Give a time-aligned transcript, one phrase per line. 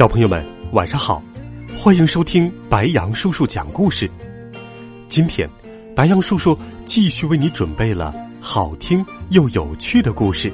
[0.00, 1.22] 小朋友们，晚上好！
[1.76, 4.10] 欢迎收听白杨叔叔讲故事。
[5.10, 5.46] 今天，
[5.94, 10.50] 白杨叔叔继续为你准备了好听又有趣的故事。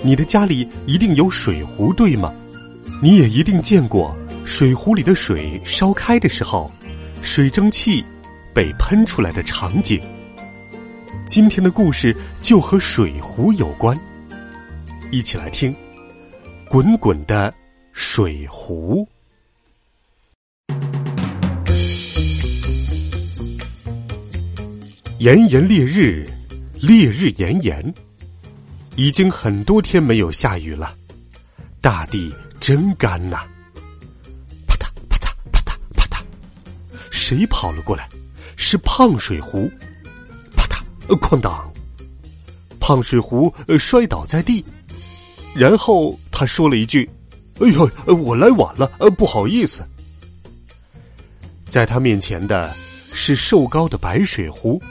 [0.00, 2.32] 你的家里一定有水壶，对吗？
[3.02, 6.72] 你也一定见过水壶里的水烧开的时候，
[7.20, 8.02] 水蒸气
[8.54, 10.00] 被喷出来的场景。
[11.26, 13.94] 今天的故事就和水壶有关，
[15.10, 15.70] 一起来听
[16.70, 17.52] 《滚滚的》。
[17.92, 19.06] 水壶，
[25.18, 26.26] 炎炎烈日，
[26.80, 27.94] 烈日炎炎，
[28.96, 30.94] 已经很多天没有下雨了，
[31.82, 33.46] 大地真干呐！
[34.66, 36.22] 啪嗒啪嗒啪嗒啪嗒，
[37.10, 38.08] 谁跑了过来？
[38.56, 39.70] 是胖水壶！
[40.56, 40.82] 啪嗒，
[41.18, 41.70] 哐当，
[42.80, 44.64] 胖水壶摔倒在地，
[45.54, 47.08] 然后他说了一句。
[47.62, 49.86] 哎呦，我来晚了，呃，不好意思。
[51.70, 52.74] 在他面前的
[53.12, 54.82] 是瘦高的白水壶、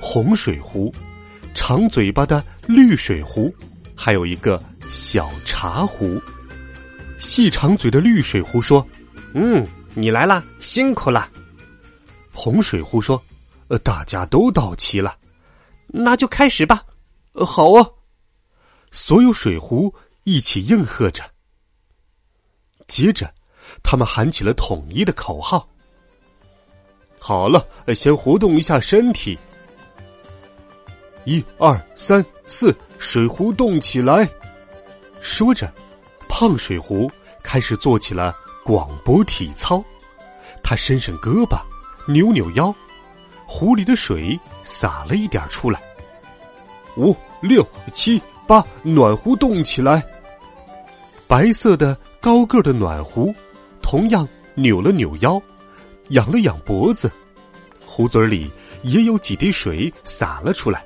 [0.00, 0.94] 红水壶、
[1.52, 3.52] 长嘴巴的绿水壶，
[3.96, 6.20] 还有一个小茶壶。
[7.18, 8.86] 细长嘴的绿水壶说
[9.34, 11.28] ：“嗯，你来了，辛苦了。”
[12.32, 13.20] 红水壶说
[13.66, 15.16] ：“呃，大家都到齐了，
[15.88, 16.84] 那就开始吧。
[17.34, 17.84] ”“呃，好啊。”
[18.92, 21.24] 所有水壶一起应和着。
[22.86, 23.32] 接着，
[23.82, 25.68] 他们喊起了统一的口号。
[27.18, 29.36] 好了，先活动一下身体。
[31.24, 34.28] 一二三四，水壶动起来！
[35.20, 35.72] 说着，
[36.28, 37.10] 胖水壶
[37.42, 38.32] 开始做起了
[38.64, 39.82] 广播体操。
[40.62, 41.58] 他伸伸胳膊，
[42.06, 42.72] 扭扭腰，
[43.44, 45.82] 壶里的水洒了一点出来。
[46.96, 50.00] 五六七八，暖壶动起来！
[51.28, 53.34] 白色的高个的暖壶，
[53.82, 55.42] 同样扭了扭腰，
[56.10, 57.10] 仰了仰脖子，
[57.84, 58.48] 壶嘴里
[58.82, 60.84] 也有几滴水洒了出来。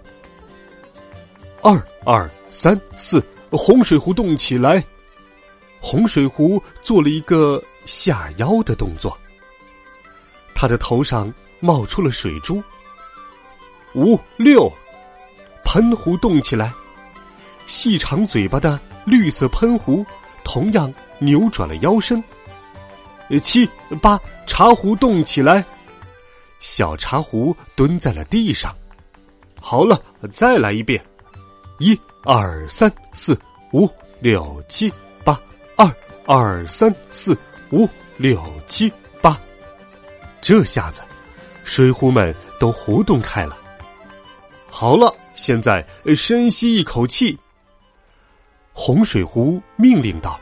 [1.62, 4.82] 二二三四，红水壶动起来，
[5.78, 9.16] 红水壶做了一个下腰的动作，
[10.54, 11.30] 他的头上
[11.60, 12.62] 冒出了水珠。
[13.94, 14.72] 五六，
[15.64, 16.72] 喷壶动起来，
[17.66, 20.02] 细长嘴巴的绿色喷壶。
[20.44, 22.22] 同样扭转了腰身。
[23.42, 23.68] 七
[24.02, 25.64] 八茶壶动起来，
[26.58, 28.76] 小茶壶蹲在了地上。
[29.60, 30.00] 好了，
[30.32, 31.00] 再来一遍。
[31.78, 33.38] 一二三四
[33.72, 33.88] 五
[34.20, 34.92] 六七
[35.24, 35.38] 八，
[35.76, 35.90] 二
[36.26, 37.36] 二三四
[37.70, 39.40] 五六七八。
[40.40, 41.00] 这下子，
[41.62, 43.56] 水壶们都活动开了。
[44.68, 45.86] 好了，现在
[46.16, 47.38] 深吸一口气。
[48.82, 50.40] 红水壶命令道：“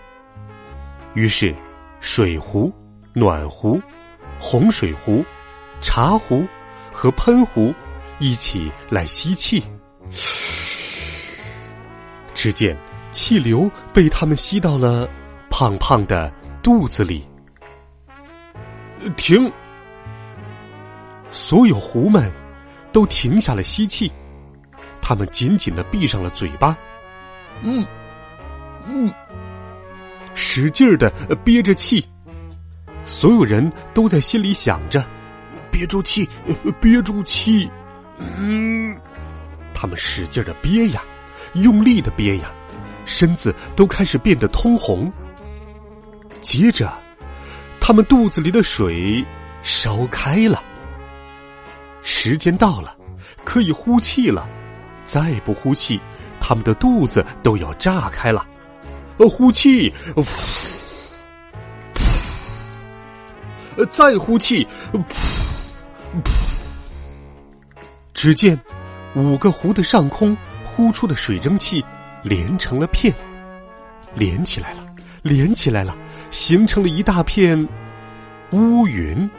[1.15, 1.53] 于是，
[1.99, 2.73] 水壶、
[3.13, 3.83] 暖壶、
[4.39, 5.25] 红水壶、
[5.81, 6.47] 茶壶
[6.93, 7.75] 和喷壶
[8.21, 9.61] 一起来吸气。
[12.33, 12.77] 只见
[13.11, 15.09] 气流被他们吸到了
[15.51, 16.33] 胖胖的
[16.63, 17.27] 肚子里。
[19.17, 19.53] 停！
[21.33, 22.31] 所有壶们
[22.93, 24.13] 都停下了吸气，
[25.03, 26.79] 他们紧紧的闭上了嘴巴。
[27.65, 27.85] 嗯。”
[28.89, 29.13] 嗯，
[30.35, 31.11] 使劲儿的
[31.45, 32.03] 憋着气，
[33.05, 35.05] 所有人都在心里想着：
[35.71, 36.29] 憋住气，
[36.81, 37.71] 憋住气。
[38.19, 38.97] 嗯，
[39.75, 41.03] 他们使劲的憋呀，
[41.53, 42.51] 用力的憋呀，
[43.05, 45.13] 身子都开始变得通红。
[46.41, 46.91] 接着，
[47.79, 49.25] 他们肚子里的水
[49.63, 50.63] 烧开了。
[52.03, 52.97] 时间到了，
[53.45, 54.49] 可以呼气了。
[55.07, 56.01] 再不呼气，
[56.41, 58.47] 他们的肚子都要炸开了。
[59.27, 60.23] 呼气，噗，
[63.77, 65.03] 噗，再呼气，噗，
[66.23, 66.31] 噗。
[68.13, 68.61] 只见
[69.15, 71.83] 五个湖的上空呼出的水蒸气
[72.23, 73.15] 连成了片，
[74.15, 74.87] 连起来了，
[75.23, 75.97] 连起来了，
[76.31, 77.67] 形成了一大片
[78.51, 79.31] 乌云。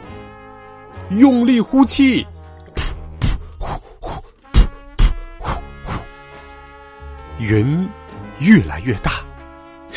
[1.10, 2.26] 用力呼气，
[2.74, 2.82] 噗
[3.20, 4.64] 噗呼呼，噗
[4.96, 5.04] 噗
[5.38, 5.98] 呼呼，
[7.38, 7.88] 云
[8.38, 9.12] 越来越大。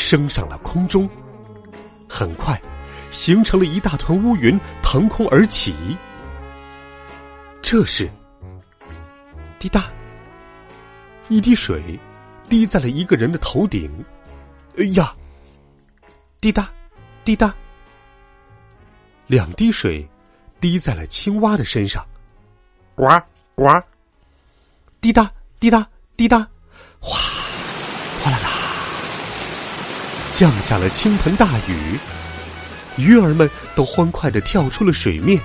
[0.03, 1.09] 升上了空中，
[2.09, 2.61] 很快，
[3.09, 5.73] 形成了一大团乌云，腾空而起。
[7.61, 8.11] 这时，
[9.57, 9.85] 滴答，
[11.29, 11.97] 一滴水
[12.49, 13.89] 滴在了一个人的头顶。
[14.77, 15.15] 哎呀！
[16.41, 16.69] 滴答，
[17.23, 17.55] 滴答，
[19.27, 20.05] 两滴水
[20.59, 22.05] 滴在了青蛙的身上。
[22.95, 23.07] 呱
[23.55, 23.69] 呱，
[24.99, 26.39] 滴答滴答滴答，
[26.99, 27.17] 哗
[28.19, 28.49] 哗啦啦，
[30.33, 31.97] 降下了倾盆大雨。
[32.97, 35.39] 鱼儿们都欢快的跳出了水面。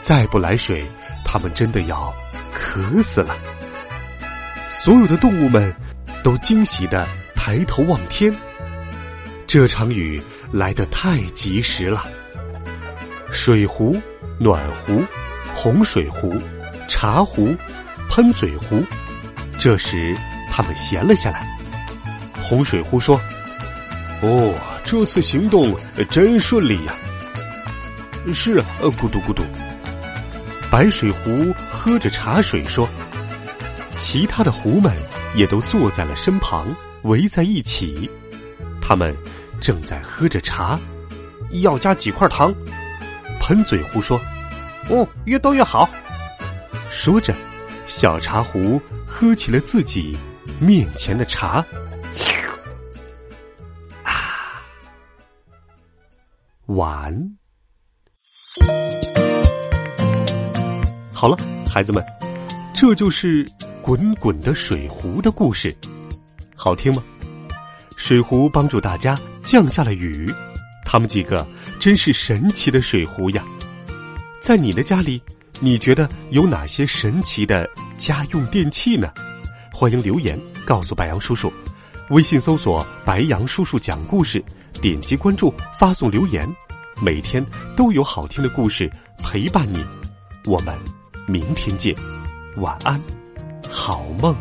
[0.00, 0.84] 再不来水，
[1.24, 2.14] 他们真的要
[2.52, 3.36] 渴死了。
[4.70, 5.74] 所有的动物们
[6.22, 8.34] 都惊喜的抬头望天。
[9.46, 10.22] 这场雨
[10.52, 12.04] 来得太及时了。
[13.30, 14.00] 水壶、
[14.38, 15.02] 暖壶、
[15.54, 16.34] 红水壶、
[16.88, 17.54] 茶壶、
[18.10, 18.84] 喷嘴壶，
[19.58, 20.16] 这时
[20.50, 21.46] 他们闲了下来。
[22.42, 23.20] 红水壶说
[24.24, 25.76] ：“哦，这次行动
[26.08, 26.94] 真顺利呀。”
[28.32, 29.42] 是啊，咕嘟咕嘟。
[30.70, 32.88] 白水壶喝着茶水说
[33.98, 34.96] ：“其他的壶们
[35.34, 38.10] 也都坐在了身旁，围在一起，
[38.80, 39.14] 他们。”
[39.60, 40.78] 正在喝着茶，
[41.62, 42.52] 要加几块糖。
[43.40, 44.20] 喷嘴壶说
[44.90, 45.88] ：“哦，越多越好。”
[46.90, 47.34] 说着，
[47.86, 50.18] 小茶壶喝起了自己
[50.58, 51.64] 面前的茶。
[56.66, 57.14] 玩。
[61.12, 61.36] 好了，
[61.70, 62.04] 孩子们，
[62.72, 63.46] 这就是
[63.82, 65.74] 滚滚的水壶的故事，
[66.56, 67.02] 好听吗？
[67.96, 69.16] 水壶帮助大家。
[69.42, 70.32] 降下了雨，
[70.86, 71.46] 他们几个
[71.78, 73.44] 真是神奇的水壶呀！
[74.40, 75.22] 在你的家里，
[75.60, 77.68] 你觉得有哪些神奇的
[77.98, 79.12] 家用电器呢？
[79.70, 81.52] 欢迎留言告诉白杨叔叔。
[82.08, 84.42] 微信搜索“白杨叔叔讲故事”，
[84.84, 86.46] 点击关注，发送留言，
[87.00, 87.42] 每天
[87.74, 89.82] 都有好听的故事陪伴你。
[90.44, 90.78] 我们
[91.26, 91.96] 明天见，
[92.56, 93.00] 晚安，
[93.70, 94.36] 好梦。